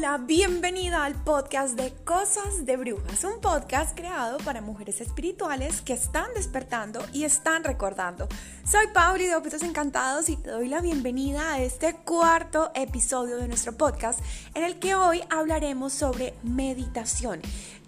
Hola, 0.00 0.16
bienvenida 0.16 1.04
al 1.04 1.12
podcast 1.12 1.78
de 1.78 1.92
Cosas 2.04 2.64
de 2.64 2.78
Brujas, 2.78 3.22
un 3.22 3.38
podcast 3.42 3.94
creado 3.94 4.38
para 4.38 4.62
mujeres 4.62 5.02
espirituales 5.02 5.82
que 5.82 5.92
están 5.92 6.32
despertando 6.34 7.04
y 7.12 7.24
están 7.24 7.64
recordando. 7.64 8.26
Soy 8.64 8.86
Pauli 8.94 9.26
de 9.26 9.36
Objetos 9.36 9.62
Encantados 9.62 10.30
y 10.30 10.38
te 10.38 10.48
doy 10.48 10.68
la 10.68 10.80
bienvenida 10.80 11.52
a 11.52 11.60
este 11.60 11.96
cuarto 11.96 12.70
episodio 12.74 13.36
de 13.36 13.46
nuestro 13.46 13.76
podcast 13.76 14.20
en 14.54 14.64
el 14.64 14.78
que 14.78 14.94
hoy 14.94 15.20
hablaremos 15.28 15.92
sobre 15.92 16.32
meditación. 16.42 17.42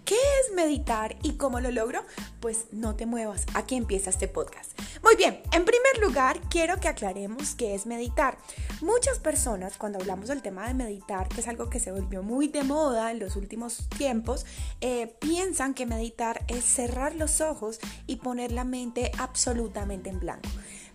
¿Qué 0.05 0.13
es 0.13 0.55
meditar 0.55 1.15
y 1.23 1.37
cómo 1.37 1.61
lo 1.61 1.71
logro? 1.71 2.03
Pues 2.41 2.65
no 2.71 2.93
te 2.95 3.07
muevas, 3.07 3.47
aquí 3.55 3.73
empieza 3.73 4.11
este 4.11 4.27
podcast. 4.27 4.72
Muy 5.03 5.17
bien, 5.17 5.41
en 5.51 5.65
primer 5.65 5.97
lugar 6.01 6.39
quiero 6.49 6.79
que 6.79 6.87
aclaremos 6.87 7.55
qué 7.55 7.75
es 7.75 7.85
meditar. 7.85 8.37
Muchas 8.81 9.19
personas 9.19 9.77
cuando 9.77 9.99
hablamos 9.99 10.29
del 10.29 10.41
tema 10.41 10.65
de 10.65 10.73
meditar, 10.73 11.27
que 11.27 11.41
es 11.41 11.47
algo 11.49 11.69
que 11.69 11.81
se 11.81 11.91
volvió 11.91 12.23
muy 12.23 12.47
de 12.47 12.63
moda 12.63 13.11
en 13.11 13.19
los 13.19 13.35
últimos 13.35 13.89
tiempos, 13.97 14.45
eh, 14.79 15.13
piensan 15.19 15.73
que 15.73 15.85
meditar 15.85 16.45
es 16.47 16.63
cerrar 16.63 17.15
los 17.15 17.41
ojos 17.41 17.79
y 18.07 18.15
poner 18.15 18.53
la 18.53 18.63
mente 18.63 19.11
absolutamente 19.19 20.09
en 20.09 20.21
blanco. 20.21 20.49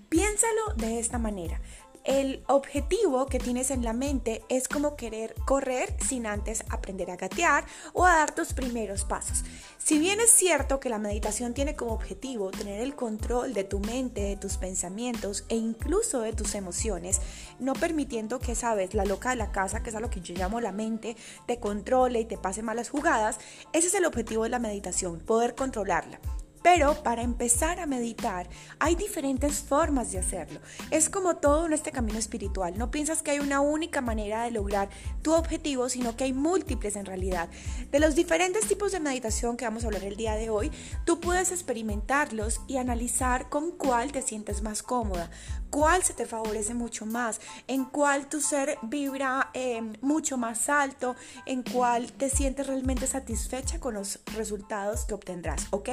Piénsalo 0.08 0.72
de 0.77 0.98
esta 1.00 1.18
manera 1.18 1.60
el 2.08 2.42
objetivo 2.46 3.26
que 3.26 3.38
tienes 3.38 3.70
en 3.70 3.84
la 3.84 3.92
mente 3.92 4.42
es 4.48 4.66
como 4.66 4.96
querer 4.96 5.34
correr 5.44 5.94
sin 6.02 6.26
antes 6.26 6.64
aprender 6.70 7.10
a 7.10 7.16
gatear 7.16 7.66
o 7.92 8.06
a 8.06 8.16
dar 8.16 8.34
tus 8.34 8.54
primeros 8.54 9.04
pasos. 9.04 9.44
Si 9.76 9.98
bien 9.98 10.18
es 10.18 10.30
cierto 10.30 10.80
que 10.80 10.88
la 10.88 10.98
meditación 10.98 11.52
tiene 11.52 11.76
como 11.76 11.92
objetivo 11.92 12.50
tener 12.50 12.80
el 12.80 12.94
control 12.94 13.52
de 13.52 13.64
tu 13.64 13.78
mente, 13.80 14.22
de 14.22 14.36
tus 14.36 14.56
pensamientos 14.56 15.44
e 15.50 15.56
incluso 15.56 16.20
de 16.20 16.32
tus 16.32 16.54
emociones, 16.54 17.20
no 17.58 17.74
permitiendo 17.74 18.38
que, 18.38 18.55
sabes, 18.55 18.94
la 18.94 19.05
loca 19.05 19.28
de 19.28 19.36
la 19.36 19.52
casa, 19.52 19.83
que 19.83 19.90
es 19.90 19.96
a 19.96 20.00
lo 20.00 20.08
que 20.08 20.22
yo 20.22 20.34
llamo 20.34 20.62
la 20.62 20.72
mente, 20.72 21.14
te 21.46 21.61
controle 21.61 22.20
y 22.20 22.24
te 22.24 22.38
pase 22.38 22.62
malas 22.62 22.88
jugadas, 22.88 23.38
ese 23.74 23.88
es 23.88 23.94
el 23.94 24.06
objetivo 24.06 24.44
de 24.44 24.48
la 24.48 24.58
meditación, 24.58 25.20
poder 25.20 25.55
controlarla. 25.55 26.20
Pero 26.62 27.03
para 27.03 27.23
empezar 27.23 27.81
a 27.81 27.87
meditar 27.87 28.48
hay 28.78 28.95
diferentes 28.95 29.61
formas 29.61 30.12
de 30.12 30.19
hacerlo. 30.19 30.61
Es 30.91 31.09
como 31.09 31.37
todo 31.37 31.67
en 31.67 31.73
este 31.73 31.92
camino 31.92 32.19
espiritual. 32.19 32.77
No 32.77 32.91
piensas 32.91 33.23
que 33.23 33.33
hay 33.33 33.39
una 33.39 33.61
única 33.61 34.01
manera 34.01 34.45
de 34.45 34.51
lograr 34.51 34.89
tu 35.23 35.34
objetivo, 35.34 35.89
sino 35.89 36.17
que 36.17 36.25
hay 36.25 36.33
múltiples 36.33 36.97
en 36.97 37.06
realidad. 37.06 37.48
De 37.91 38.01
los 38.01 38.14
diferentes 38.14 38.67
tipos 38.67 38.92
de 38.92 39.01
meditación 39.01 39.56
que 39.56 39.64
vamos 39.64 39.84
a 39.84 39.86
hablar 39.89 40.05
el 40.05 40.17
día 40.17 40.34
de 40.34 40.51
hoy, 40.51 40.70
tú 41.05 41.20
puedes 41.20 41.53
experimentarlos 41.53 42.61
y 42.67 42.77
analizar 42.77 43.48
con 43.48 43.73
cuál 43.73 44.12
te 44.12 44.23
sientes 44.23 44.62
más 44.62 44.83
cómoda, 44.83 45.31
cuál 45.70 46.03
se 46.03 46.14
te 46.14 46.27
favorece 46.27 46.75
mucho 46.75 47.06
más, 47.06 47.41
en 47.67 47.84
cuál 47.84 48.29
tu 48.29 48.41
ser 48.41 48.79
vibra 48.83 49.51
eh, 49.55 49.81
mucho 50.01 50.36
más 50.36 50.69
alto, 50.69 51.17
en 51.47 51.62
cuál 51.62 52.12
te 52.12 52.31
sientes 52.31 52.67
realmente 52.67 53.06
satisfecha 53.06 53.81
con 53.81 53.95
los 53.95 54.20
resultados 54.36 55.05
que 55.05 55.14
obtendrás, 55.14 55.67
¿ok? 55.70 55.89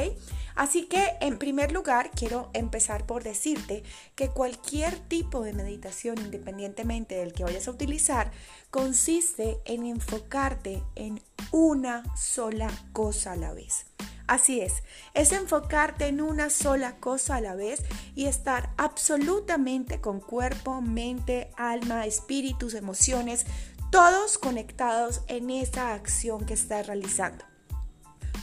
Así 0.56 0.86
que 0.86 1.18
en 1.20 1.38
primer 1.38 1.72
lugar 1.72 2.12
quiero 2.16 2.50
empezar 2.54 3.06
por 3.06 3.24
decirte 3.24 3.84
que 4.16 4.30
cualquier 4.30 4.98
tipo 4.98 5.44
de 5.44 5.54
meditación, 5.54 6.18
independientemente 6.18 7.16
del 7.16 7.34
que 7.34 7.44
vayas 7.44 7.68
a 7.68 7.72
utilizar, 7.72 8.32
consiste 8.72 9.60
en 9.66 9.86
enfocarte 9.86 10.82
en 10.96 11.22
una 11.52 12.04
sola 12.16 12.72
cosa 12.94 13.34
a 13.34 13.36
la 13.36 13.54
vez. 13.54 13.86
Así 14.28 14.60
es, 14.62 14.82
es 15.14 15.32
enfocarte 15.34 16.08
en 16.08 16.20
una 16.20 16.50
sola 16.50 16.96
cosa 16.96 17.36
a 17.36 17.42
la 17.42 17.54
vez 17.54 17.84
y 18.16 18.26
estar 18.26 18.72
absolutamente 18.78 20.02
con 20.02 20.20
cuerpo, 20.20 20.82
mente, 20.82 21.52
alma, 21.58 22.08
espíritus, 22.08 22.74
emociones, 22.74 23.46
todos 23.92 24.40
conectados 24.40 25.22
en 25.28 25.52
esa 25.52 25.94
acción 25.94 26.46
que 26.46 26.56
estás 26.56 26.88
realizando. 26.88 27.46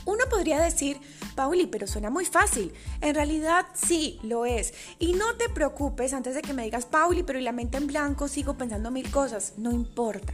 Uno 0.04 0.24
podría 0.30 0.60
decir, 0.60 1.00
Pauli, 1.34 1.66
pero 1.66 1.86
suena 1.86 2.10
muy 2.10 2.24
fácil. 2.24 2.72
En 3.00 3.14
realidad 3.14 3.66
sí, 3.74 4.18
lo 4.22 4.46
es. 4.46 4.74
Y 4.98 5.12
no 5.14 5.36
te 5.36 5.48
preocupes 5.48 6.12
antes 6.12 6.34
de 6.34 6.42
que 6.42 6.52
me 6.52 6.64
digas, 6.64 6.86
Pauli, 6.86 7.22
pero 7.22 7.38
y 7.38 7.42
la 7.42 7.52
mente 7.52 7.78
en 7.78 7.86
blanco 7.86 8.28
sigo 8.28 8.54
pensando 8.54 8.90
mil 8.90 9.10
cosas. 9.10 9.54
No 9.56 9.70
importa. 9.70 10.32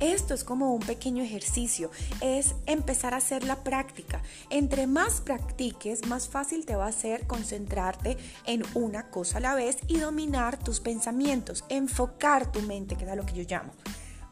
Esto 0.00 0.32
es 0.32 0.44
como 0.44 0.72
un 0.74 0.80
pequeño 0.80 1.24
ejercicio, 1.24 1.90
es 2.20 2.54
empezar 2.66 3.14
a 3.14 3.16
hacer 3.16 3.42
la 3.42 3.64
práctica. 3.64 4.22
Entre 4.48 4.86
más 4.86 5.20
practiques, 5.20 6.06
más 6.06 6.28
fácil 6.28 6.66
te 6.66 6.76
va 6.76 6.86
a 6.86 6.92
ser 6.92 7.26
concentrarte 7.26 8.16
en 8.46 8.62
una 8.74 9.10
cosa 9.10 9.38
a 9.38 9.40
la 9.40 9.56
vez 9.56 9.78
y 9.88 9.98
dominar 9.98 10.56
tus 10.56 10.78
pensamientos, 10.78 11.64
enfocar 11.68 12.52
tu 12.52 12.62
mente, 12.62 12.94
que 12.94 13.10
es 13.10 13.16
lo 13.16 13.26
que 13.26 13.34
yo 13.34 13.42
llamo. 13.42 13.72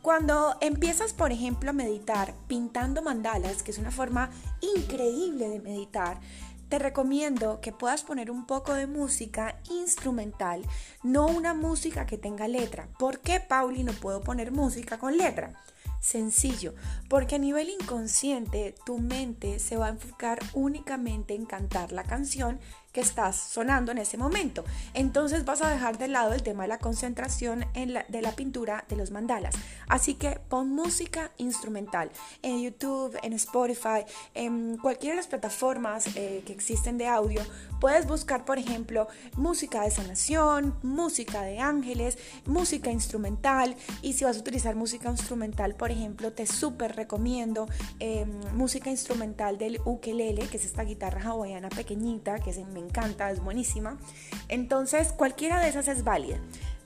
Cuando 0.07 0.57
empiezas, 0.61 1.13
por 1.13 1.33
ejemplo, 1.33 1.71
a 1.71 1.73
meditar 1.73 2.33
pintando 2.47 3.03
mandalas, 3.03 3.65
que 3.65 3.73
es 3.73 3.79
una 3.79 3.91
forma 3.91 4.31
increíble 4.77 5.49
de 5.49 5.59
meditar, 5.59 6.21
te 6.69 6.79
recomiendo 6.79 7.61
que 7.61 7.73
puedas 7.73 8.05
poner 8.05 8.31
un 8.31 8.47
poco 8.47 8.75
de 8.75 8.87
música 8.87 9.59
instrumental, 9.69 10.63
no 11.03 11.27
una 11.27 11.55
música 11.55 12.07
que 12.07 12.19
tenga 12.19 12.47
letra. 12.47 12.87
¿Por 13.01 13.19
qué, 13.19 13.41
Pauli, 13.41 13.83
no 13.83 13.95
puedo 13.95 14.21
poner 14.21 14.53
música 14.53 14.97
con 14.97 15.19
letra? 15.19 15.61
Sencillo, 16.07 16.73
porque 17.09 17.35
a 17.35 17.39
nivel 17.39 17.69
inconsciente 17.69 18.77
tu 18.85 18.99
mente 18.99 19.59
se 19.59 19.77
va 19.77 19.87
a 19.87 19.91
enfocar 19.91 20.39
únicamente 20.55 21.35
en 21.35 21.47
cantar 21.47 21.91
la 21.91 22.05
canción 22.05 22.61
que 22.97 23.03
estás 23.03 23.37
sonando 23.37 23.93
en 23.93 23.99
ese 23.99 24.17
momento. 24.17 24.65
Entonces 24.95 25.45
vas 25.45 25.61
a 25.61 25.69
dejar 25.69 25.99
de 25.99 26.09
lado 26.09 26.33
el 26.33 26.43
tema 26.43 26.63
de 26.63 26.69
la 26.69 26.79
concentración 26.79 27.67
en 27.75 27.93
de 28.09 28.23
la 28.23 28.33
pintura 28.33 28.87
de 28.89 28.97
los 28.97 29.11
mandalas. 29.11 29.55
Así 29.87 30.15
que 30.15 30.41
pon 30.49 30.71
música 30.71 31.31
instrumental 31.37 32.11
en 32.43 32.63
YouTube, 32.63 33.19
en 33.23 33.35
Spotify, 33.35 34.07
en 34.33 34.79
cualquiera 34.79 35.13
de 35.13 35.17
las 35.17 35.27
plataformas 35.27 36.07
eh, 36.17 36.43
que 36.47 36.55
existen 36.55 36.97
de 36.97 37.07
audio. 37.07 37.43
Puedes 37.81 38.07
buscar, 38.07 38.47
por 38.47 38.59
ejemplo, 38.59 39.09
música 39.37 39.83
de 39.83 39.91
sanación, 39.91 40.79
música 40.83 41.43
de 41.43 41.59
ángeles, 41.59 42.17
música 42.47 42.91
instrumental. 42.91 43.77
Y 44.01 44.15
si 44.15 44.25
vas 44.25 44.39
a 44.39 44.41
utilizar 44.41 44.75
música 44.75 45.11
instrumental, 45.11 45.75
por 45.75 45.91
ejemplo, 45.91 45.96
te 46.33 46.47
súper 46.47 46.95
recomiendo 46.95 47.67
em, 47.99 48.31
música 48.55 48.91
instrumental 48.91 49.59
del 49.59 49.81
ukelele, 49.85 50.47
que 50.49 50.57
es 50.57 50.65
esta 50.65 50.83
guitarra 50.83 51.31
hawaiana 51.31 51.69
pequeñita 51.69 52.39
que 52.39 52.53
se 52.53 52.65
me 52.65 52.81
encanta, 52.81 53.31
es 53.31 53.43
buenísima. 53.43 53.99
Entonces, 54.49 55.13
cualquiera 55.13 55.61
de 55.61 55.69
esas 55.69 55.89
es 55.89 56.05
válida. 56.05 56.39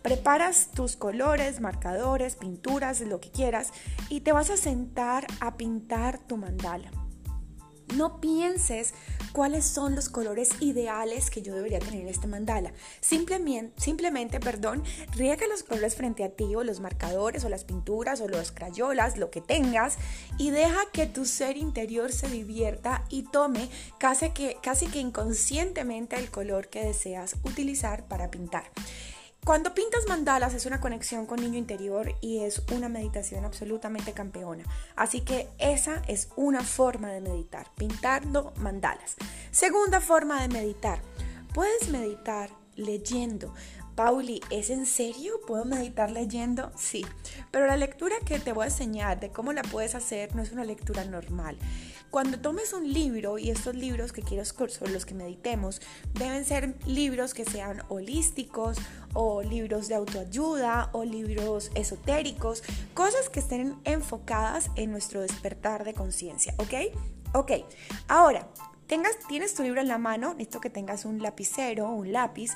Preparas 0.02 0.70
tus 0.74 0.96
colores, 0.96 1.60
marcadores, 1.60 2.36
pinturas, 2.36 3.00
lo 3.00 3.20
que 3.20 3.30
quieras 3.30 3.72
y 4.08 4.20
te 4.20 4.32
vas 4.32 4.50
a 4.50 4.56
sentar 4.56 5.26
a 5.40 5.56
pintar 5.56 6.18
tu 6.18 6.36
mandala. 6.36 6.90
No 7.96 8.20
pienses 8.20 8.94
cuáles 9.32 9.64
son 9.64 9.94
los 9.94 10.08
colores 10.08 10.50
ideales 10.60 11.30
que 11.30 11.42
yo 11.42 11.54
debería 11.54 11.78
tener 11.78 12.00
en 12.00 12.08
este 12.08 12.26
mandala. 12.26 12.72
Simplemente, 13.00 13.80
simplemente, 13.80 14.40
perdón, 14.40 14.82
riega 15.14 15.46
los 15.46 15.62
colores 15.62 15.94
frente 15.94 16.24
a 16.24 16.30
ti 16.30 16.54
o 16.54 16.64
los 16.64 16.80
marcadores 16.80 17.44
o 17.44 17.48
las 17.48 17.64
pinturas 17.64 18.20
o 18.20 18.28
los 18.28 18.52
crayolas, 18.52 19.16
lo 19.16 19.30
que 19.30 19.40
tengas 19.40 19.96
y 20.38 20.50
deja 20.50 20.78
que 20.92 21.06
tu 21.06 21.24
ser 21.24 21.56
interior 21.56 22.12
se 22.12 22.28
divierta 22.28 23.04
y 23.08 23.22
tome 23.24 23.68
casi 23.98 24.30
que, 24.30 24.56
casi 24.62 24.86
que 24.86 25.00
inconscientemente 25.00 26.16
el 26.16 26.30
color 26.30 26.68
que 26.68 26.84
deseas 26.84 27.36
utilizar 27.44 28.06
para 28.08 28.30
pintar. 28.30 28.64
Cuando 29.44 29.72
pintas 29.72 30.06
mandalas 30.06 30.52
es 30.52 30.66
una 30.66 30.80
conexión 30.80 31.24
con 31.24 31.40
niño 31.40 31.58
interior 31.58 32.14
y 32.20 32.40
es 32.40 32.62
una 32.72 32.90
meditación 32.90 33.46
absolutamente 33.46 34.12
campeona. 34.12 34.64
Así 34.96 35.22
que 35.22 35.48
esa 35.58 36.02
es 36.08 36.28
una 36.36 36.62
forma 36.62 37.10
de 37.10 37.22
meditar, 37.22 37.66
pintando 37.74 38.52
mandalas. 38.56 39.16
Segunda 39.50 40.00
forma 40.00 40.42
de 40.42 40.48
meditar. 40.48 41.00
Puedes 41.54 41.88
meditar 41.88 42.50
leyendo. 42.76 43.54
Pauli, 44.00 44.40
¿es 44.48 44.70
en 44.70 44.86
serio? 44.86 45.42
¿Puedo 45.46 45.66
meditar 45.66 46.10
leyendo? 46.10 46.72
Sí, 46.74 47.04
pero 47.50 47.66
la 47.66 47.76
lectura 47.76 48.16
que 48.24 48.38
te 48.38 48.54
voy 48.54 48.64
a 48.64 48.68
enseñar 48.68 49.20
de 49.20 49.28
cómo 49.28 49.52
la 49.52 49.60
puedes 49.60 49.94
hacer 49.94 50.34
no 50.34 50.40
es 50.40 50.52
una 50.52 50.64
lectura 50.64 51.04
normal. 51.04 51.58
Cuando 52.08 52.40
tomes 52.40 52.72
un 52.72 52.90
libro, 52.90 53.36
y 53.36 53.50
estos 53.50 53.74
libros 53.74 54.12
que 54.12 54.22
quiero 54.22 54.42
sobre 54.46 54.90
los 54.90 55.04
que 55.04 55.12
meditemos, 55.12 55.82
deben 56.14 56.46
ser 56.46 56.76
libros 56.86 57.34
que 57.34 57.44
sean 57.44 57.82
holísticos 57.90 58.78
o 59.12 59.42
libros 59.42 59.88
de 59.88 59.96
autoayuda 59.96 60.88
o 60.94 61.04
libros 61.04 61.70
esotéricos, 61.74 62.62
cosas 62.94 63.28
que 63.28 63.40
estén 63.40 63.76
enfocadas 63.84 64.70
en 64.76 64.92
nuestro 64.92 65.20
despertar 65.20 65.84
de 65.84 65.92
conciencia, 65.92 66.54
¿ok? 66.56 66.96
Ok, 67.34 67.52
ahora, 68.08 68.48
Tengas, 68.90 69.16
tienes 69.28 69.54
tu 69.54 69.62
libro 69.62 69.80
en 69.80 69.86
la 69.86 69.98
mano, 69.98 70.34
necesito 70.34 70.60
que 70.60 70.68
tengas 70.68 71.04
un 71.04 71.22
lapicero, 71.22 71.88
un 71.90 72.10
lápiz, 72.10 72.50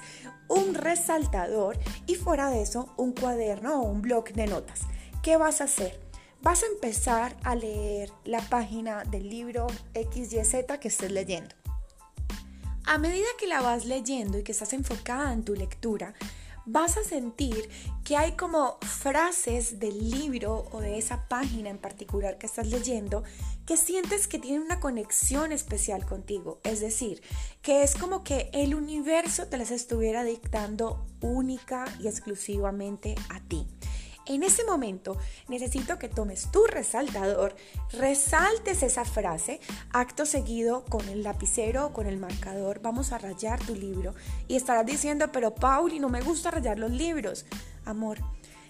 un 0.48 0.74
resaltador 0.74 1.78
y 2.08 2.16
fuera 2.16 2.50
de 2.50 2.60
eso 2.60 2.92
un 2.96 3.12
cuaderno 3.12 3.80
o 3.80 3.84
un 3.84 4.02
bloc 4.02 4.32
de 4.32 4.48
notas. 4.48 4.80
¿Qué 5.22 5.36
vas 5.36 5.60
a 5.60 5.64
hacer? 5.64 6.00
Vas 6.42 6.64
a 6.64 6.66
empezar 6.66 7.36
a 7.44 7.54
leer 7.54 8.10
la 8.24 8.40
página 8.40 9.04
del 9.04 9.30
libro 9.30 9.68
XYZ 9.94 10.76
que 10.80 10.88
estés 10.88 11.12
leyendo. 11.12 11.54
A 12.84 12.98
medida 12.98 13.28
que 13.38 13.46
la 13.46 13.62
vas 13.62 13.84
leyendo 13.84 14.36
y 14.36 14.42
que 14.42 14.50
estás 14.50 14.72
enfocada 14.72 15.32
en 15.32 15.44
tu 15.44 15.54
lectura, 15.54 16.14
vas 16.66 16.96
a 16.96 17.04
sentir 17.04 17.68
que 18.04 18.16
hay 18.16 18.32
como 18.32 18.78
frases 18.80 19.78
del 19.78 20.10
libro 20.10 20.66
o 20.72 20.80
de 20.80 20.98
esa 20.98 21.28
página 21.28 21.70
en 21.70 21.78
particular 21.78 22.38
que 22.38 22.46
estás 22.46 22.68
leyendo 22.68 23.24
que 23.66 23.76
sientes 23.76 24.28
que 24.28 24.38
tienen 24.38 24.62
una 24.62 24.80
conexión 24.80 25.52
especial 25.52 26.04
contigo. 26.04 26.60
Es 26.64 26.80
decir, 26.80 27.22
que 27.62 27.82
es 27.82 27.94
como 27.94 28.22
que 28.22 28.50
el 28.52 28.74
universo 28.74 29.46
te 29.46 29.56
las 29.56 29.70
estuviera 29.70 30.22
dictando 30.22 31.06
única 31.20 31.86
y 32.00 32.08
exclusivamente 32.08 33.14
a 33.30 33.40
ti. 33.40 33.66
En 34.26 34.42
ese 34.42 34.64
momento 34.64 35.18
necesito 35.48 35.98
que 35.98 36.08
tomes 36.08 36.50
tu 36.50 36.64
resaltador, 36.66 37.54
resaltes 37.92 38.82
esa 38.82 39.04
frase, 39.04 39.60
acto 39.92 40.24
seguido 40.24 40.84
con 40.86 41.06
el 41.08 41.22
lapicero 41.22 41.86
o 41.86 41.92
con 41.92 42.06
el 42.06 42.16
marcador, 42.16 42.80
vamos 42.80 43.12
a 43.12 43.18
rayar 43.18 43.64
tu 43.64 43.74
libro 43.74 44.14
y 44.48 44.56
estarás 44.56 44.86
diciendo, 44.86 45.30
pero 45.30 45.54
Pauli, 45.54 45.98
no 45.98 46.08
me 46.08 46.22
gusta 46.22 46.50
rayar 46.50 46.78
los 46.78 46.90
libros. 46.90 47.44
Amor, 47.84 48.18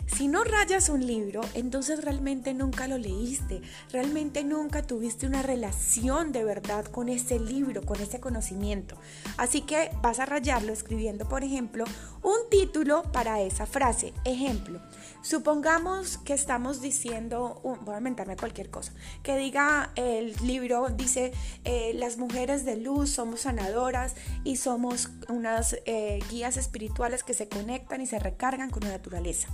si 0.07 0.29
no 0.29 0.45
rayas 0.45 0.89
un 0.89 1.07
libro, 1.07 1.41
entonces 1.55 2.05
realmente 2.05 2.55
nunca 2.55 2.87
lo 2.87 2.99
leíste, 2.99 3.63
realmente 3.91 4.45
nunca 4.45 4.83
tuviste 4.83 5.27
una 5.27 5.43
relación 5.43 6.33
de 6.33 6.45
verdad 6.45 6.85
con 6.85 7.09
ese 7.09 7.39
libro, 7.39 7.83
con 7.83 8.01
ese 8.01 8.21
conocimiento. 8.21 8.97
Así 9.37 9.63
que 9.63 9.91
vas 10.03 10.21
a 10.21 10.27
rayarlo 10.27 10.73
escribiendo, 10.73 11.29
por 11.29 11.43
ejemplo, 11.43 11.85
un 12.23 12.37
título 12.51 13.03
para 13.13 13.41
esa 13.41 13.67
frase. 13.67 14.13
Ejemplo, 14.25 14.81
supongamos 15.23 16.19
que 16.19 16.35
estamos 16.35 16.81
diciendo, 16.81 17.61
voy 17.63 17.95
a 17.95 17.99
inventarme 17.99 18.37
cualquier 18.37 18.71
cosa, 18.71 18.93
que 19.23 19.37
diga 19.37 19.91
el 19.97 20.35
libro, 20.45 20.89
dice, 20.91 21.33
eh, 21.65 21.93
las 21.95 22.19
mujeres 22.19 22.65
de 22.65 22.77
luz 22.77 23.11
somos 23.11 23.43
sanadoras 23.43 24.15
y 24.45 24.57
somos 24.57 25.11
unas 25.29 25.77
eh, 25.87 26.21
guías 26.31 26.57
espirituales 26.57 27.23
que 27.23 27.35
se 27.35 27.49
conectan 27.49 28.01
y 28.01 28.07
se 28.07 28.19
recargan 28.19 28.71
con 28.71 28.83
la 28.85 28.91
naturaleza. 28.91 29.49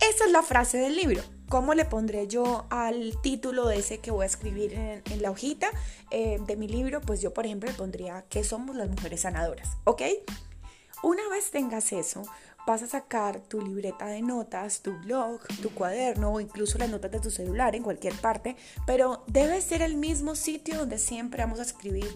Esa 0.00 0.24
es 0.24 0.30
la 0.30 0.42
frase 0.42 0.78
del 0.78 0.96
libro. 0.96 1.22
¿Cómo 1.48 1.74
le 1.74 1.84
pondré 1.84 2.26
yo 2.26 2.66
al 2.70 3.20
título 3.22 3.68
de 3.68 3.78
ese 3.78 3.98
que 3.98 4.10
voy 4.10 4.24
a 4.24 4.26
escribir 4.26 4.74
en, 4.74 5.22
la 5.22 5.30
hojita 5.30 5.68
eh, 6.10 6.38
de 6.44 6.56
mi 6.56 6.66
libro? 6.66 7.00
Pues 7.00 7.20
yo, 7.20 7.32
por 7.32 7.46
ejemplo, 7.46 7.70
le 7.70 7.76
pondría 7.76 8.24
¿Qué 8.28 8.42
somos 8.42 8.74
las 8.74 8.88
mujeres 8.88 9.20
sanadoras? 9.20 9.68
¿Ok? 9.84 10.02
Una 11.02 11.28
vez 11.28 11.50
tengas 11.50 11.92
eso, 11.92 12.22
vas 12.66 12.82
a 12.82 12.88
sacar 12.88 13.40
tu 13.40 13.60
libreta 13.60 14.06
de 14.06 14.22
notas, 14.22 14.80
tu 14.80 14.92
blog, 14.98 15.40
tu 15.62 15.70
cuaderno 15.70 16.32
o 16.32 16.40
incluso 16.40 16.78
las 16.78 16.90
notas 16.90 17.12
de 17.12 17.20
tu 17.20 17.30
celular 17.30 17.76
en 17.76 17.82
cualquier 17.82 18.14
parte, 18.14 18.56
pero 18.86 19.22
debe 19.28 19.60
ser 19.60 19.82
el 19.82 19.96
mismo 19.96 20.34
sitio 20.34 20.78
donde 20.78 20.98
siempre 20.98 21.44
vamos 21.44 21.60
a 21.60 21.62
escribir 21.62 22.08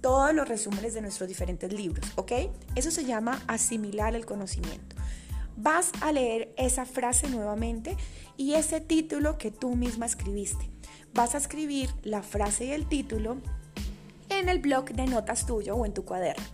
todos 0.00 0.32
los 0.32 0.46
resúmenes 0.46 0.94
de 0.94 1.00
nuestros 1.00 1.28
diferentes 1.28 1.72
libros, 1.72 2.06
¿ok? 2.14 2.32
Eso 2.76 2.92
se 2.92 3.04
llama 3.04 3.42
asimilar 3.48 4.14
el 4.14 4.26
conocimiento 4.26 4.95
vas 5.56 5.92
a 6.00 6.12
leer 6.12 6.54
esa 6.56 6.84
frase 6.84 7.28
nuevamente 7.28 7.96
y 8.36 8.54
ese 8.54 8.80
título 8.80 9.38
que 9.38 9.50
tú 9.50 9.74
misma 9.76 10.06
escribiste. 10.06 10.70
Vas 11.14 11.34
a 11.34 11.38
escribir 11.38 11.90
la 12.02 12.22
frase 12.22 12.66
y 12.66 12.72
el 12.72 12.86
título 12.86 13.38
en 14.28 14.48
el 14.48 14.58
blog 14.58 14.90
de 14.90 15.06
notas 15.06 15.46
tuyo 15.46 15.76
o 15.76 15.86
en 15.86 15.94
tu 15.94 16.04
cuaderno. 16.04 16.44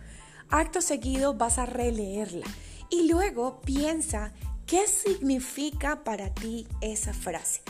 Acto 0.49 0.81
seguido 0.81 1.33
vas 1.33 1.57
a 1.57 1.65
releerla 1.65 2.45
y 2.89 3.07
luego 3.09 3.61
piensa 3.61 4.33
qué 4.65 4.87
significa 4.87 6.03
para 6.03 6.33
ti 6.33 6.67
esa 6.81 7.13
frase. 7.13 7.61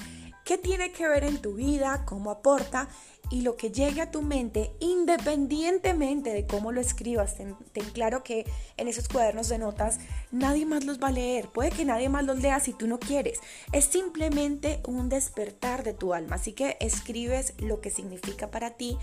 ¿Qué 0.44 0.58
tiene 0.58 0.92
que 0.92 1.08
ver 1.08 1.24
en 1.24 1.42
tu 1.42 1.54
vida? 1.54 2.04
¿Cómo 2.06 2.30
aporta? 2.30 2.90
Y 3.34 3.42
lo 3.42 3.58
que 3.58 3.72
llegue 3.72 4.00
a 4.00 4.12
tu 4.12 4.22
mente, 4.22 4.74
independientemente 4.80 6.30
de 6.30 6.46
cómo 6.46 6.72
lo 6.72 6.80
escribas, 6.80 7.36
ten, 7.36 7.56
claro 7.92 8.24
que 8.24 8.46
en 8.78 8.88
esos 8.88 9.08
cuadernos 9.08 9.50
de 9.50 9.58
notas 9.58 10.00
nadie 10.32 10.68
más 10.68 10.86
los 10.86 11.02
va 11.02 11.08
a 11.08 11.12
leer, 11.12 11.48
puede 11.48 11.72
que 11.72 11.84
nadie 11.84 12.10
más 12.10 12.24
los 12.26 12.40
lea 12.40 12.60
si 12.60 12.74
tú 12.74 12.86
no 12.86 13.00
quieres, 13.00 13.40
es 13.72 13.86
simplemente 13.86 14.82
un 14.86 15.10
despertar 15.10 15.82
de 15.82 15.96
tu 15.96 16.14
alma, 16.14 16.36
así 16.36 16.54
que 16.54 16.78
escribes 16.80 17.56
lo 17.58 17.82
que 17.82 17.90
significa 17.90 18.52
para 18.52 18.78
ti 18.78 19.00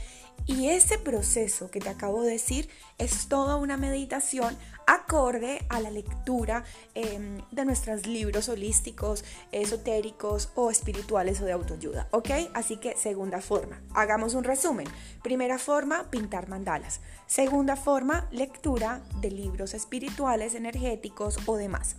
y 0.47 0.69
ese 0.69 0.97
proceso 0.97 1.73
que 1.73 1.81
te 1.81 1.89
acabo 1.89 2.23
de 2.23 2.31
decir 2.31 2.69
es 2.99 3.27
toda 3.27 3.57
una 3.57 3.77
meditación 3.77 4.57
acorde 4.91 5.65
a 5.69 5.81
la 5.81 5.89
lectura 5.89 6.65
em, 6.95 7.41
de 7.53 7.65
nuestros 7.65 8.09
libros 8.09 8.49
holísticos, 8.49 9.25
esotéricos 9.53 10.51
o 10.57 10.69
espirituales 10.69 11.41
o 11.41 11.45
de 11.45 11.53
autoayuda, 11.53 12.09
¿ok? 12.11 12.31
Así 12.55 12.77
que 12.77 12.97
segunda 12.97 13.41
forma, 13.41 13.81
hagamos 13.95 14.35
un 14.35 14.43
resumen. 14.43 14.89
Primera 15.23 15.59
forma, 15.59 16.11
pintar 16.11 16.49
mandalas. 16.49 17.01
Segunda 17.29 17.77
forma, 17.77 18.27
lectura 18.33 19.01
de 19.21 19.31
libros 19.31 19.75
espirituales, 19.75 20.57
energéticos 20.57 21.39
o 21.47 21.57
demás. 21.57 21.95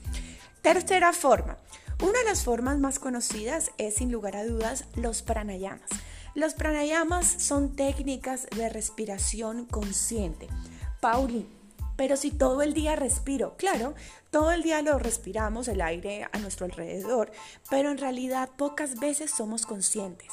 Tercera 0.62 1.14
forma, 1.14 1.58
una 2.04 2.20
de 2.20 2.26
las 2.26 2.44
formas 2.44 2.78
más 2.78 3.00
conocidas 3.00 3.72
es 3.78 3.96
sin 3.96 4.12
lugar 4.12 4.36
a 4.36 4.44
dudas 4.44 4.84
los 4.96 5.22
pranayamas. 5.22 5.90
Los 6.36 6.56
pranayamas 6.56 7.26
son 7.26 7.74
técnicas 7.74 8.48
de 8.54 8.68
respiración 8.68 9.66
consciente. 9.66 10.50
Pauli, 11.00 11.48
pero 11.96 12.18
si 12.18 12.32
todo 12.32 12.62
el 12.62 12.74
día 12.74 12.96
respiro, 12.96 13.56
claro, 13.58 13.94
todo 14.30 14.52
el 14.52 14.64
día 14.64 14.82
lo 14.82 14.98
respiramos, 15.00 15.68
el 15.68 15.82
aire 15.82 16.28
a 16.32 16.38
nuestro 16.40 16.66
alrededor, 16.66 17.32
pero 17.70 17.92
en 17.92 17.98
realidad 17.98 18.50
pocas 18.58 19.00
veces 19.00 19.32
somos 19.32 19.66
conscientes. 19.66 20.30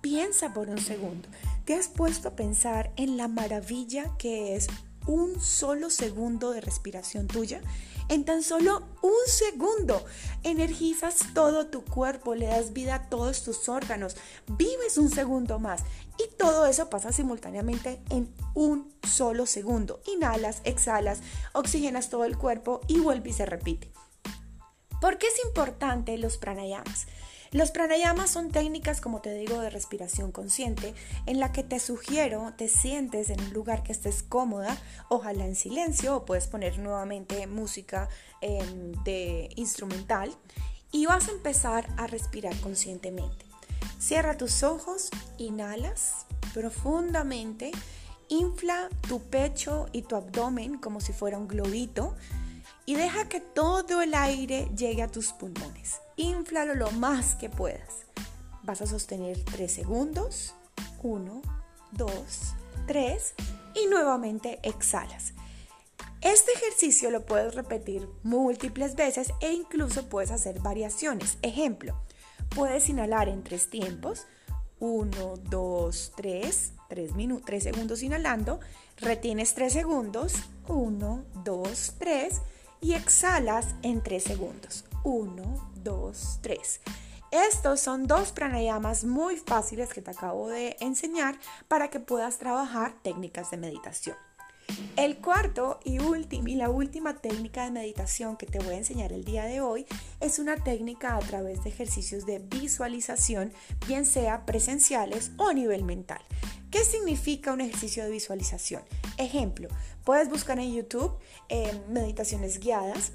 Piensa 0.00 0.52
por 0.52 0.68
un 0.68 0.78
segundo, 0.78 1.28
¿te 1.64 1.74
has 1.74 1.88
puesto 1.88 2.28
a 2.28 2.36
pensar 2.36 2.92
en 2.96 3.16
la 3.16 3.28
maravilla 3.28 4.16
que 4.18 4.56
es 4.56 4.66
un 5.06 5.40
solo 5.40 5.90
segundo 5.90 6.50
de 6.50 6.60
respiración 6.60 7.28
tuya? 7.28 7.60
En 8.08 8.24
tan 8.24 8.42
solo 8.42 8.82
un 9.02 9.12
segundo 9.26 10.04
energizas 10.42 11.16
todo 11.34 11.66
tu 11.66 11.84
cuerpo, 11.84 12.34
le 12.34 12.46
das 12.46 12.72
vida 12.72 12.94
a 12.96 13.08
todos 13.08 13.42
tus 13.42 13.68
órganos, 13.68 14.16
vives 14.46 14.98
un 14.98 15.10
segundo 15.10 15.58
más 15.58 15.82
y 16.18 16.34
todo 16.36 16.66
eso 16.66 16.90
pasa 16.90 17.12
simultáneamente 17.12 18.02
en 18.10 18.32
un 18.54 18.92
solo 19.08 19.46
segundo. 19.46 20.00
Inhalas, 20.06 20.60
exhalas, 20.64 21.20
oxigenas 21.52 22.10
todo 22.10 22.24
el 22.24 22.36
cuerpo 22.36 22.80
y 22.88 22.98
vuelve 22.98 23.30
y 23.30 23.32
se 23.32 23.46
repite. 23.46 23.92
¿Por 25.00 25.18
qué 25.18 25.26
es 25.26 25.44
importante 25.44 26.16
los 26.18 26.36
pranayamas? 26.36 27.06
Los 27.52 27.70
pranayamas 27.70 28.30
son 28.30 28.50
técnicas, 28.50 29.02
como 29.02 29.20
te 29.20 29.34
digo, 29.34 29.60
de 29.60 29.68
respiración 29.68 30.32
consciente, 30.32 30.94
en 31.26 31.38
la 31.38 31.52
que 31.52 31.62
te 31.62 31.80
sugiero 31.80 32.54
te 32.56 32.66
sientes 32.68 33.28
en 33.28 33.40
un 33.42 33.52
lugar 33.52 33.82
que 33.82 33.92
estés 33.92 34.22
cómoda, 34.22 34.74
ojalá 35.10 35.44
en 35.44 35.54
silencio, 35.54 36.16
o 36.16 36.24
puedes 36.24 36.46
poner 36.46 36.78
nuevamente 36.78 37.46
música 37.46 38.08
em, 38.40 38.92
de 39.04 39.50
instrumental, 39.56 40.34
y 40.92 41.04
vas 41.04 41.28
a 41.28 41.32
empezar 41.32 41.86
a 41.98 42.06
respirar 42.06 42.58
conscientemente. 42.60 43.44
Cierra 43.98 44.38
tus 44.38 44.62
ojos, 44.62 45.10
inhalas 45.36 46.24
profundamente, 46.54 47.70
infla 48.28 48.88
tu 49.06 49.20
pecho 49.20 49.88
y 49.92 50.02
tu 50.02 50.16
abdomen 50.16 50.78
como 50.78 51.00
si 51.00 51.12
fuera 51.12 51.36
un 51.38 51.48
globito 51.48 52.16
y 52.84 52.94
deja 52.94 53.28
que 53.28 53.40
todo 53.40 54.02
el 54.02 54.14
aire 54.14 54.68
llegue 54.76 55.02
a 55.02 55.08
tus 55.08 55.32
pulmones. 55.32 56.00
Inflalo 56.16 56.74
lo 56.74 56.90
más 56.92 57.34
que 57.34 57.48
puedas. 57.48 58.06
Vas 58.62 58.82
a 58.82 58.86
sostener 58.86 59.42
3 59.44 59.70
segundos. 59.70 60.54
1, 61.02 61.42
2, 61.92 62.54
3 62.86 63.34
y 63.74 63.86
nuevamente 63.86 64.58
exhalas. 64.62 65.32
Este 66.20 66.52
ejercicio 66.52 67.10
lo 67.10 67.26
puedes 67.26 67.54
repetir 67.54 68.08
múltiples 68.22 68.94
veces 68.94 69.32
e 69.40 69.52
incluso 69.52 70.08
puedes 70.08 70.30
hacer 70.30 70.60
variaciones. 70.60 71.38
Ejemplo, 71.42 71.96
puedes 72.54 72.88
inhalar 72.88 73.28
en 73.28 73.42
tres 73.42 73.70
tiempos. 73.70 74.26
1, 74.78 75.36
2, 75.36 76.12
3, 76.16 76.72
3, 76.88 77.10
3 77.44 77.62
segundos 77.62 78.02
inhalando, 78.02 78.58
retienes 78.98 79.54
3 79.54 79.72
segundos, 79.72 80.34
1, 80.66 81.24
2, 81.44 81.94
3 81.98 82.40
y 82.82 82.92
exhalas 82.94 83.68
en 83.82 84.02
3 84.02 84.22
segundos. 84.22 84.84
1, 85.04 85.70
2, 85.82 86.38
3. 86.42 86.80
Estos 87.30 87.80
son 87.80 88.06
dos 88.06 88.30
pranayamas 88.32 89.04
muy 89.04 89.38
fáciles 89.38 89.94
que 89.94 90.02
te 90.02 90.10
acabo 90.10 90.48
de 90.48 90.76
enseñar 90.80 91.38
para 91.66 91.88
que 91.88 91.98
puedas 91.98 92.36
trabajar 92.36 92.94
técnicas 93.02 93.50
de 93.50 93.56
meditación. 93.56 94.16
El 94.96 95.16
cuarto 95.16 95.80
y, 95.84 95.96
y 95.96 96.54
la 96.56 96.68
última 96.68 97.16
técnica 97.16 97.64
de 97.64 97.70
meditación 97.70 98.36
que 98.36 98.46
te 98.46 98.58
voy 98.58 98.74
a 98.74 98.78
enseñar 98.78 99.12
el 99.12 99.24
día 99.24 99.44
de 99.44 99.62
hoy 99.62 99.86
es 100.20 100.38
una 100.38 100.56
técnica 100.56 101.16
a 101.16 101.20
través 101.20 101.64
de 101.64 101.70
ejercicios 101.70 102.26
de 102.26 102.38
visualización, 102.38 103.52
bien 103.86 104.04
sea 104.04 104.44
presenciales 104.44 105.32
o 105.38 105.48
a 105.48 105.54
nivel 105.54 105.84
mental. 105.84 106.20
¿Qué 106.72 106.86
significa 106.86 107.52
un 107.52 107.60
ejercicio 107.60 108.02
de 108.02 108.10
visualización? 108.10 108.82
Ejemplo, 109.18 109.68
puedes 110.04 110.30
buscar 110.30 110.58
en 110.58 110.72
YouTube 110.72 111.12
eh, 111.50 111.78
meditaciones 111.90 112.58
guiadas 112.58 113.12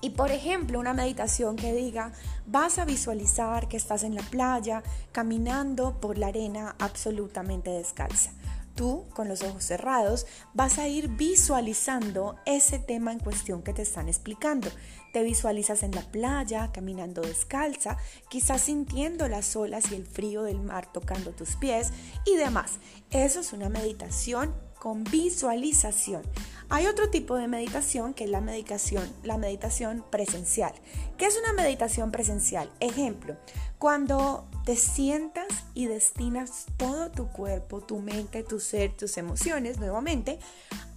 y 0.00 0.10
por 0.10 0.32
ejemplo, 0.32 0.80
una 0.80 0.92
meditación 0.92 1.54
que 1.54 1.72
diga, 1.72 2.12
vas 2.46 2.80
a 2.80 2.84
visualizar 2.84 3.68
que 3.68 3.76
estás 3.76 4.02
en 4.02 4.16
la 4.16 4.22
playa 4.22 4.82
caminando 5.12 6.00
por 6.00 6.18
la 6.18 6.26
arena 6.26 6.74
absolutamente 6.80 7.70
descalza. 7.70 8.32
Tú 8.74 9.06
con 9.14 9.28
los 9.28 9.42
ojos 9.42 9.64
cerrados 9.64 10.26
vas 10.52 10.78
a 10.78 10.88
ir 10.88 11.08
visualizando 11.08 12.36
ese 12.46 12.78
tema 12.78 13.12
en 13.12 13.18
cuestión 13.18 13.62
que 13.62 13.72
te 13.72 13.82
están 13.82 14.08
explicando. 14.08 14.68
Te 15.12 15.22
visualizas 15.22 15.82
en 15.82 15.92
la 15.92 16.02
playa, 16.02 16.72
caminando 16.72 17.22
descalza, 17.22 17.96
quizás 18.28 18.62
sintiendo 18.62 19.28
las 19.28 19.54
olas 19.56 19.92
y 19.92 19.94
el 19.94 20.06
frío 20.06 20.42
del 20.42 20.60
mar 20.60 20.92
tocando 20.92 21.30
tus 21.30 21.56
pies 21.56 21.92
y 22.26 22.36
demás. 22.36 22.78
Eso 23.10 23.40
es 23.40 23.52
una 23.52 23.68
meditación 23.68 24.52
con 24.84 25.02
visualización. 25.04 26.22
Hay 26.68 26.86
otro 26.86 27.08
tipo 27.08 27.36
de 27.36 27.48
meditación 27.48 28.12
que 28.12 28.24
es 28.24 28.30
la 28.30 28.42
meditación, 28.42 29.10
la 29.22 29.38
meditación 29.38 30.04
presencial. 30.10 30.74
¿Qué 31.16 31.24
es 31.24 31.38
una 31.38 31.54
meditación 31.54 32.10
presencial? 32.10 32.70
Ejemplo, 32.80 33.36
cuando 33.78 34.46
te 34.64 34.76
sientas 34.76 35.46
y 35.74 35.86
destinas 35.86 36.66
todo 36.76 37.10
tu 37.10 37.28
cuerpo, 37.28 37.80
tu 37.80 38.00
mente, 38.00 38.42
tu 38.42 38.60
ser, 38.60 38.92
tus 38.92 39.18
emociones 39.18 39.78
nuevamente 39.78 40.38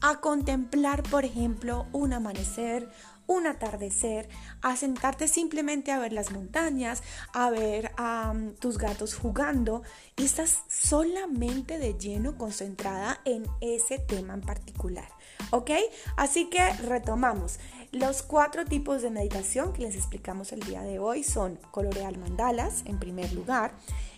a 0.02 0.22
contemplar, 0.22 1.04
por 1.04 1.26
ejemplo, 1.26 1.86
un 1.92 2.14
amanecer, 2.14 2.90
un 3.26 3.46
atardecer, 3.46 4.30
a 4.62 4.78
sentarte 4.78 5.28
simplemente 5.28 5.92
a 5.92 6.00
ver 6.00 6.14
las 6.14 6.32
montañas, 6.32 7.04
a 7.34 7.50
ver 7.50 7.92
a 7.98 8.34
tus 8.60 8.78
gatos 8.78 9.16
jugando 9.16 9.84
y 10.16 10.24
estás 10.24 10.64
solamente 10.70 11.78
de 11.78 11.94
lleno 11.96 12.38
concentrada 12.38 13.20
en 13.26 13.46
ese 13.60 14.00
tema 14.00 14.34
en 14.34 14.42
particular. 14.42 15.10
¿Ok? 15.52 15.72
Así 16.16 16.50
que 16.50 16.70
retomamos. 16.74 17.60
Los 17.94 18.22
cuatro 18.22 18.66
tipos 18.66 19.02
de 19.02 19.10
meditación 19.10 19.72
que 19.72 19.84
les 19.84 19.96
explicamos 19.96 20.52
el 20.52 20.60
día 20.60 20.82
de 20.82 21.00
hoy 21.00 21.24
son 21.24 21.58
colorear 21.72 22.18
mandalas 22.18 22.84
en 22.86 23.00
primer 23.00 23.32
lugar. 23.32 23.74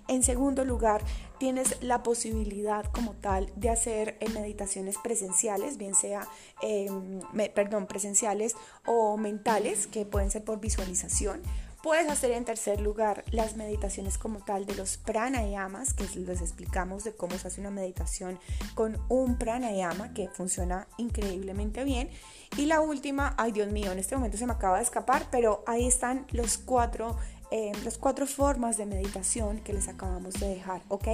En 0.07 0.23
segundo 0.23 0.65
lugar, 0.65 1.03
tienes 1.37 1.77
la 1.83 2.01
posibilidad 2.01 2.85
como 2.85 3.13
tal 3.13 3.51
de 3.55 3.69
hacer 3.69 4.17
eh, 4.21 4.29
meditaciones 4.29 4.97
presenciales, 4.97 5.77
bien 5.77 5.93
sea, 5.93 6.27
em, 6.63 7.19
perdón, 7.53 7.85
presenciales 7.85 8.55
o 8.87 9.17
mentales, 9.17 9.85
que 9.85 10.03
pueden 10.05 10.31
ser 10.31 10.43
por 10.43 10.59
visualización. 10.59 11.43
Puedes 11.81 12.09
hacer 12.09 12.31
en 12.31 12.43
tercer 12.43 12.81
lugar 12.81 13.23
las 13.31 13.55
meditaciones 13.55 14.17
como 14.17 14.39
tal 14.39 14.65
de 14.65 14.75
los 14.75 14.97
pranayamas, 14.97 15.93
que 15.93 16.03
les 16.19 16.41
explicamos 16.41 17.05
de 17.05 17.13
cómo 17.13 17.37
se 17.37 17.47
hace 17.47 17.61
una 17.61 17.71
meditación 17.71 18.37
con 18.75 18.97
un 19.07 19.37
pranayama 19.37 20.13
que 20.13 20.27
funciona 20.27 20.87
increíblemente 20.97 21.85
bien. 21.85 22.09
Y 22.57 22.65
la 22.65 22.81
última, 22.81 23.33
ay 23.37 23.53
Dios 23.53 23.71
mío, 23.71 23.93
en 23.93 23.99
este 23.99 24.15
momento 24.17 24.37
se 24.37 24.45
me 24.45 24.53
acaba 24.53 24.77
de 24.77 24.83
escapar, 24.83 25.27
pero 25.31 25.63
ahí 25.67 25.87
están 25.87 26.27
los 26.31 26.57
cuatro 26.57 27.15
eh, 27.51 27.71
las 27.83 27.97
cuatro 27.97 28.27
formas 28.27 28.77
de 28.77 28.85
meditación 28.85 29.59
que 29.59 29.73
les 29.73 29.87
acabamos 29.87 30.35
de 30.35 30.49
dejar, 30.49 30.81
¿ok? 30.87 31.07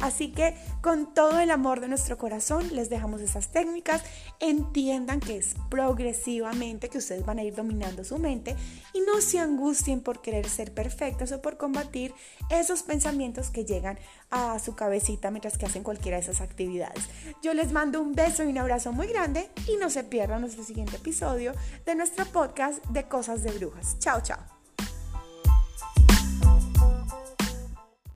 Así 0.00 0.32
que 0.32 0.56
con 0.80 1.12
todo 1.12 1.38
el 1.40 1.50
amor 1.50 1.80
de 1.80 1.88
nuestro 1.88 2.16
corazón 2.16 2.74
les 2.74 2.88
dejamos 2.90 3.20
esas 3.20 3.48
técnicas. 3.48 4.02
Entiendan 4.40 5.20
que 5.20 5.36
es 5.36 5.54
progresivamente 5.68 6.88
que 6.88 6.98
ustedes 6.98 7.24
van 7.26 7.38
a 7.38 7.44
ir 7.44 7.54
dominando 7.54 8.04
su 8.04 8.18
mente 8.18 8.56
y 8.92 9.00
no 9.00 9.20
se 9.20 9.38
angustien 9.38 10.00
por 10.00 10.22
querer 10.22 10.48
ser 10.48 10.72
perfectas 10.72 11.32
o 11.32 11.42
por 11.42 11.56
combatir 11.56 12.14
esos 12.50 12.82
pensamientos 12.82 13.50
que 13.50 13.64
llegan 13.64 13.98
a 14.30 14.58
su 14.58 14.74
cabecita 14.74 15.30
mientras 15.30 15.58
que 15.58 15.66
hacen 15.66 15.82
cualquiera 15.82 16.16
de 16.16 16.22
esas 16.22 16.40
actividades. 16.40 17.04
Yo 17.42 17.54
les 17.54 17.72
mando 17.72 18.00
un 18.00 18.12
beso 18.12 18.42
y 18.42 18.46
un 18.46 18.58
abrazo 18.58 18.92
muy 18.92 19.06
grande 19.06 19.50
y 19.68 19.76
no 19.76 19.90
se 19.90 20.04
pierdan 20.04 20.40
nuestro 20.40 20.64
siguiente 20.64 20.96
episodio 20.96 21.52
de 21.84 21.94
nuestro 21.94 22.24
podcast 22.26 22.84
de 22.86 23.04
Cosas 23.04 23.42
de 23.42 23.52
Brujas. 23.52 23.98
Chao, 23.98 24.20
chao. 24.22 24.53